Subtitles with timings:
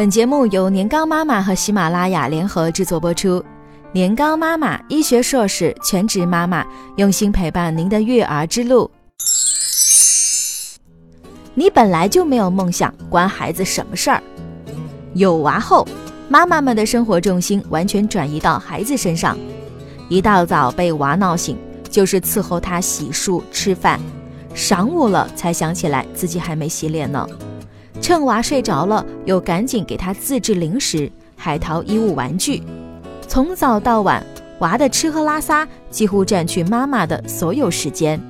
[0.00, 3.44] 本节目由年糕妈妈和喜马拉雅联合制作播出。
[3.92, 6.64] 年糕妈妈，医学硕士，全职妈妈，
[6.96, 8.90] 用心陪伴您的育儿之路。
[11.52, 14.22] 你本来就没有梦想，关孩子什么事儿？
[15.12, 15.86] 有娃后，
[16.30, 19.36] 妈妈们的生活重心完全转移到孩子身上。
[20.08, 21.58] 一大早被娃闹醒，
[21.90, 24.00] 就是伺候他洗漱吃饭，
[24.54, 27.28] 晌午了才想起来自己还没洗脸呢。
[28.00, 32.62] 趁娃睡着了，又赶紧给他自制零食、海淘衣物、玩具。
[33.28, 34.24] 从早到晚，
[34.60, 38.20] 娃的吃喝拉撒几乎占据妈妈的所有时间。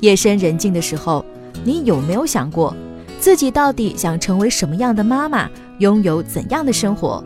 [0.00, 1.24] 夜深人静的时候，
[1.64, 2.76] 你有没有想过，
[3.18, 5.48] 自己到底想成为什么样的妈妈，
[5.78, 7.24] 拥有怎样的生活？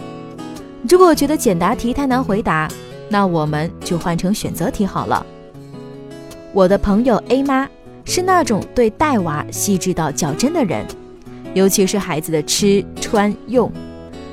[0.88, 2.68] 如果觉得简答题太难回答，
[3.08, 5.26] 那我们就换成选择题好了。
[6.52, 7.68] 我的朋友 A 妈
[8.04, 10.86] 是那种对带娃细致到较真的人。
[11.54, 13.70] 尤其是孩子的吃穿用，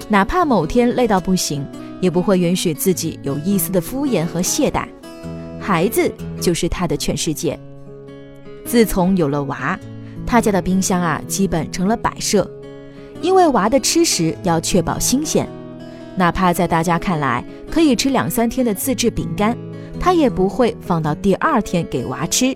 [0.10, 1.66] 哪怕某天累到不行，
[2.02, 4.86] 也不会允许自己有一丝的敷衍和懈怠。
[5.60, 7.60] 孩子就是他的全世界。
[8.66, 9.80] 自从有了娃，
[10.26, 12.50] 他家的冰箱啊，基本成了摆设，
[13.22, 15.48] 因为娃的吃食要确保新鲜，
[16.16, 19.58] 哪怕在大家看来可以吃两三天的自制饼干，
[20.00, 22.56] 他也不会放到第二天给娃吃。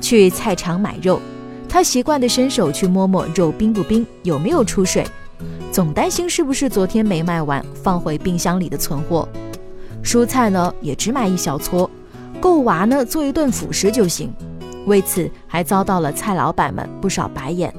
[0.00, 1.20] 去菜场买肉。
[1.68, 5.06] 他习惯地伸手去摸摸肉冰不冰，有没有出水，
[5.70, 9.28] 总担心是不是昨天没卖完放回冰箱里的存货。
[10.02, 11.88] 蔬菜呢也只买一小撮，
[12.40, 14.32] 够娃呢做一顿辅食就行。
[14.86, 17.72] 为此还遭到了菜老板们不少白眼。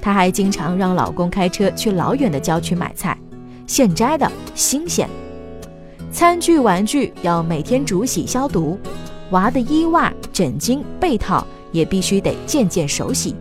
[0.00, 3.16] 她还经常让老公开车去老远的郊区买菜，
[3.66, 5.08] 现摘的新鲜。
[6.12, 8.78] 餐具玩具要每天煮洗消毒，
[9.30, 11.46] 娃的衣袜枕巾被套。
[11.78, 13.36] 也必须得件件手洗。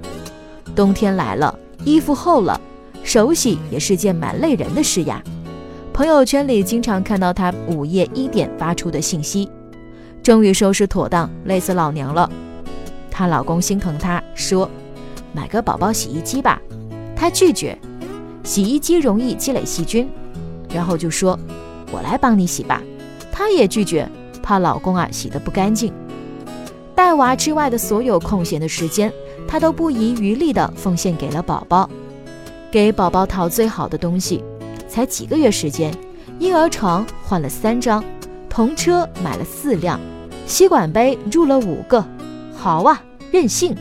[0.76, 2.62] 冬天来了，衣服厚了，
[3.04, 5.20] 手洗也是件蛮累人的事呀。
[5.92, 9.50] 朋友圈里经常看到她午夜一点发出的信息，
[10.22, 12.30] 终于收拾妥当，累死老娘了。
[13.10, 14.70] 她老公心疼她，说
[15.34, 16.62] ：“买个宝宝洗衣机吧。”
[17.18, 17.76] 她拒绝，
[18.44, 20.08] 洗衣机容易积累细菌，
[20.72, 21.40] 然后就说
[21.92, 22.84] ：“我来帮你洗吧。”
[23.34, 24.08] 她也拒绝，
[24.44, 25.92] 怕老公啊洗得不干净。
[26.98, 29.14] 带娃之外的所有空闲的时间，
[29.48, 31.88] 她都不遗余力地奉献给了宝宝，
[32.72, 34.44] 给宝宝淘最好的东西。
[34.90, 35.94] 才几个月时间，
[36.40, 38.04] 婴儿床换了三张，
[38.50, 40.00] 童车买了四辆，
[40.48, 42.04] 吸管杯入了五个，
[42.56, 43.00] 好啊，
[43.32, 43.76] 任性！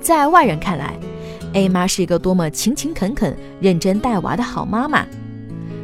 [0.00, 0.98] 在外人看来
[1.52, 5.04] ，A 妈是一个多么勤勤恳恳、认真带娃的好妈妈。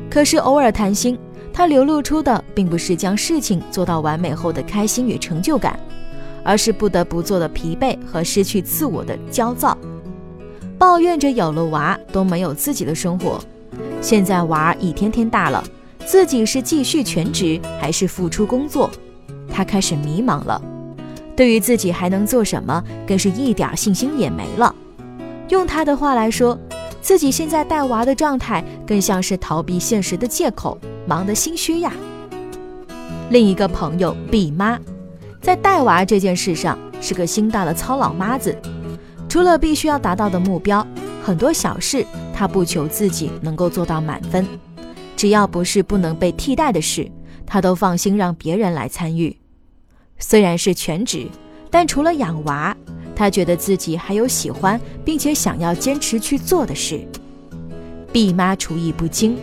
[0.08, 1.18] 可是偶尔谈心。
[1.54, 5.78] 他流露出的并不是将事情做到完美后的开心与成就感，
[6.42, 9.78] 而是不得不做的疲惫和失去自我的焦躁，
[10.76, 13.40] 抱怨着有了娃都没有自己的生活。
[14.02, 15.62] 现在娃一天天大了，
[16.04, 18.90] 自己是继续全职还是付出工作？
[19.48, 20.60] 他开始迷茫了，
[21.36, 24.74] 对于自己还能做什么，更是一点信心也没了。
[25.50, 26.58] 用他的话来说，
[27.04, 30.78] 自己现在带娃的状态更像是逃避现实的借口。
[31.06, 31.92] 忙得心虚呀。
[33.28, 34.80] 另一个朋友 B 妈，
[35.42, 38.56] 在带娃这件事上是个心大的糙老妈子。
[39.28, 40.86] 除了必须要达到的目标，
[41.22, 44.46] 很多小事她不求自己能够做到满分，
[45.14, 47.10] 只要不是不能被替代的事，
[47.44, 49.36] 她都放心让别人来参与。
[50.18, 51.26] 虽然是全职，
[51.70, 52.74] 但除了养娃，
[53.14, 57.00] 她觉得自己还有喜欢并且想要坚持去做的事。
[58.12, 59.36] 毕妈厨艺不精。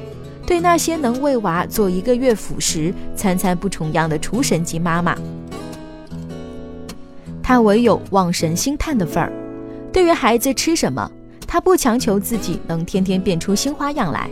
[0.45, 5.15] 对那些能为娃做一个月辅食、餐餐不重样的厨神级妈妈，
[7.41, 9.31] 她唯有望神兴叹的份儿。
[9.93, 11.09] 对于孩子吃什么，
[11.47, 14.29] 她不强求自己能天天变出新花样来，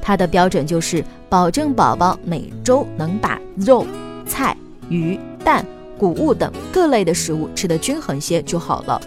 [0.00, 3.84] 她的标准就是保证宝宝每周能把肉、
[4.26, 4.56] 菜、
[4.88, 5.66] 鱼、蛋、
[6.02, 9.00] 谷物等各类的食物吃得均衡些就好了。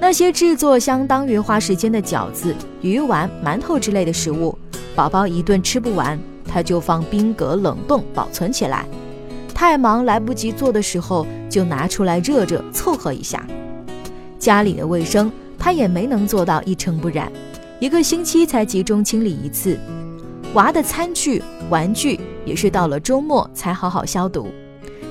[0.00, 4.58] 那些制作相当于花时间的饺子、鱼丸、馒头之类的食物。
[4.96, 8.84] 宝宝一顿吃不完，他就放冰格冷冻保存起来。
[9.54, 13.46] 太忙来不及做的时候，就拿出来热热凑合一下。
[14.40, 17.30] 家里的卫生他也没能做到一尘不染，
[17.78, 19.78] 一个星期才集中清理一次。
[20.54, 21.40] 娃的餐具
[21.70, 24.48] 玩具也是到了周末才好好消毒。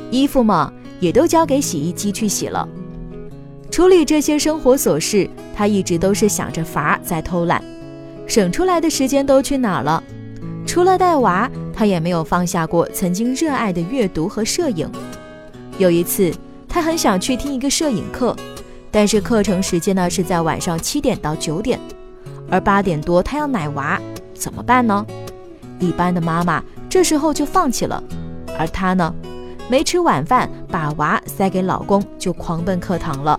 [0.10, 2.68] 衣服嘛，也都交给洗衣机去洗了。
[3.70, 7.64] 处理这些生活琐事，他一直都是想着法儿在偷懒。
[8.26, 10.04] 省出来的时间都去哪了？
[10.66, 14.90] 除了带娃，他也没有放下过曾经热爱的阅读和摄影。
[15.78, 16.34] 有一次，
[16.68, 18.36] 他很想去听一个摄影课，
[18.92, 21.80] 但是课程时间呢是在晚上七点到九点，
[22.50, 24.02] 而八点多他要奶娃，
[24.34, 25.06] 怎么办呢？
[25.80, 28.04] 一般的妈妈这时候就放弃了，
[28.58, 29.14] 而他呢，
[29.69, 33.38] 没吃晚饭，把娃塞给老公就狂奔课堂了，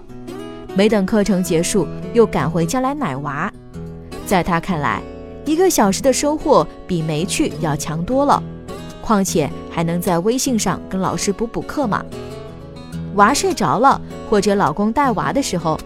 [0.75, 3.51] 没等课程结束，又赶回家来奶娃。
[4.27, 5.01] 在她看来，
[5.47, 8.43] 一个小时的收获比没去要强多了，
[9.01, 12.05] 况且还能在微信上跟老师补补课嘛。
[13.15, 13.99] 娃睡着了，
[14.29, 15.81] 或者老公带娃的时候，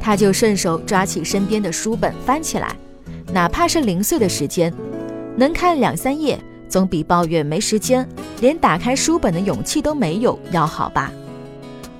[0.00, 2.74] 她就顺手抓起身边的书本翻起来，
[3.32, 4.74] 哪怕是零碎的时间，
[5.36, 6.36] 能看两三页，
[6.68, 8.06] 总比抱怨没时间，
[8.40, 11.12] 连打开书本的勇气都没有要好吧。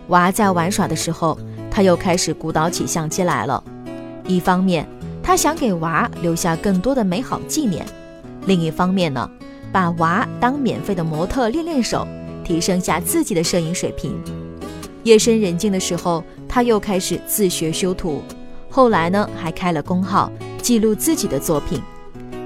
[0.08, 1.38] 娃在玩耍的时候，
[1.70, 3.62] 他又开始鼓捣起相机来了。
[4.26, 4.86] 一方面，
[5.22, 7.84] 他想给娃留下更多的美好纪念；
[8.46, 9.30] 另一方面呢，
[9.70, 12.06] 把娃当免费的模特练练手，
[12.42, 14.18] 提升下自己的摄影水平。
[15.04, 18.22] 夜深人静的时候，他又开始自学修图。
[18.68, 20.30] 后来呢，还开了公号，
[20.62, 21.80] 记录自己的作品。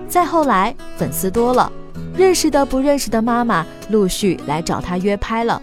[0.09, 1.71] 再后来，粉丝多了，
[2.17, 5.61] 认识的不认识的妈妈陆续来找她约拍了。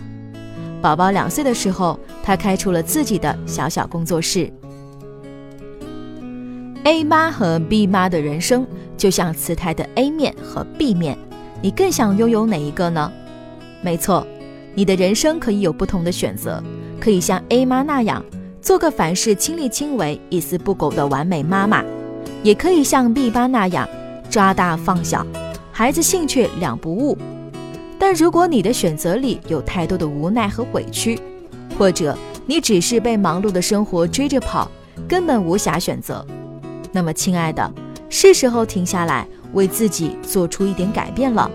[0.81, 4.51] 宝宝两岁的时候，她开出了自己的小小工作室。
[6.83, 8.65] A 妈和 B 妈的人生
[8.97, 11.17] 就像磁带的 A 面和 B 面，
[11.61, 13.11] 你更想拥有哪一个呢？
[13.81, 14.25] 没错，
[14.73, 16.61] 你的人生可以有不同的选择，
[16.99, 18.25] 可以像 A 妈那样
[18.61, 21.83] 做个凡事亲力亲为、一丝不苟的完美妈妈，
[22.41, 23.87] 也可以像 B 妈那样
[24.29, 25.25] 抓大放小，
[25.71, 27.17] 孩子兴趣两不误。
[27.97, 31.19] 但如果你的选择里有太多的无奈和委屈，
[31.77, 34.69] 或者你只是被忙碌的生活追着跑，
[35.07, 36.25] 根本无暇选择。
[36.91, 37.71] 那么，亲爱的，
[38.09, 41.49] 是时候停下来，为自己做出一点改变了。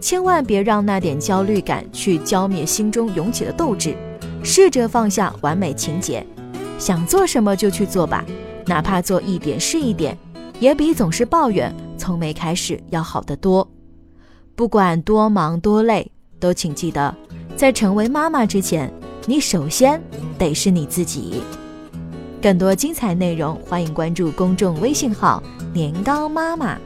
[0.00, 3.96] 千万别让那点焦虑感去浇灭心中涌起的斗志，
[4.44, 6.24] 试着放下完美情节，
[6.78, 8.24] 想做什么就去做吧，
[8.66, 10.16] 哪怕做一点是一点，
[10.60, 13.66] 也比总是抱怨从没开始要好得多。
[14.56, 16.10] 不管多忙多累，
[16.40, 17.14] 都请记得，
[17.56, 18.92] 在成为妈妈之前，
[19.26, 20.02] 你首先
[20.36, 21.42] 得是你自己。
[22.40, 25.42] 更多精彩内容，欢迎关注公众微信号
[25.74, 26.78] “年糕妈妈”。